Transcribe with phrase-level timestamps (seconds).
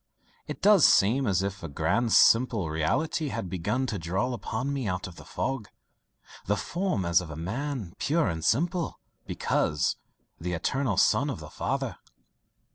[0.47, 4.87] It does seem as if a grand simple reality had begun to dawn upon me
[4.87, 5.69] out of the fog
[6.47, 9.97] the form as of a man pure and simple, because
[10.39, 11.97] the eternal son of the Father."